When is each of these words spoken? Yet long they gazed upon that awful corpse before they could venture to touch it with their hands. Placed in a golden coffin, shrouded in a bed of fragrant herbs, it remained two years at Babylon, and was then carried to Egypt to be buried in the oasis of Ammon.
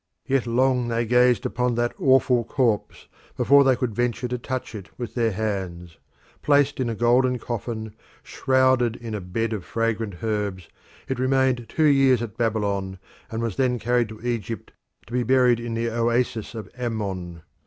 Yet 0.25 0.47
long 0.47 0.87
they 0.87 1.05
gazed 1.05 1.45
upon 1.45 1.75
that 1.75 1.93
awful 1.99 2.43
corpse 2.43 3.07
before 3.37 3.63
they 3.63 3.75
could 3.75 3.93
venture 3.93 4.27
to 4.29 4.39
touch 4.39 4.73
it 4.73 4.89
with 4.97 5.13
their 5.13 5.31
hands. 5.31 5.99
Placed 6.41 6.79
in 6.79 6.89
a 6.89 6.95
golden 6.95 7.37
coffin, 7.37 7.93
shrouded 8.23 8.95
in 8.95 9.13
a 9.13 9.21
bed 9.21 9.53
of 9.53 9.63
fragrant 9.63 10.23
herbs, 10.23 10.69
it 11.07 11.19
remained 11.19 11.69
two 11.69 11.83
years 11.85 12.23
at 12.23 12.35
Babylon, 12.35 12.97
and 13.29 13.43
was 13.43 13.57
then 13.57 13.77
carried 13.77 14.09
to 14.09 14.19
Egypt 14.25 14.71
to 15.05 15.13
be 15.13 15.21
buried 15.21 15.59
in 15.59 15.75
the 15.75 15.91
oasis 15.91 16.55
of 16.55 16.67
Ammon. 16.75 17.43